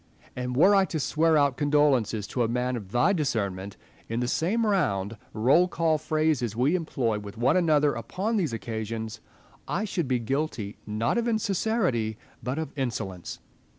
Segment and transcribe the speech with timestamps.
[0.35, 3.77] And were I to swear out condol ences to a man of thy discernment,
[4.09, 9.21] in the same round, roll call phrases we employ with one another upon these occasions,
[9.67, 13.41] I should be guilty, not of insincerity, but of insolence.